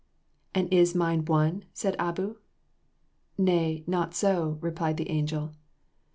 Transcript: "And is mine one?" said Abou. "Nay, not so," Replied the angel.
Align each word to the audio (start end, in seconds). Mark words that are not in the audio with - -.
"And 0.55 0.67
is 0.73 0.95
mine 0.95 1.25
one?" 1.25 1.65
said 1.73 1.95
Abou. 1.99 2.37
"Nay, 3.37 3.83
not 3.85 4.15
so," 4.15 4.57
Replied 4.59 4.97
the 4.97 5.11
angel. 5.11 5.51